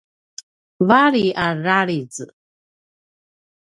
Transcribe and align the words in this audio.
vali 0.87 1.25
a 1.45 1.47
raljiz 1.65 2.15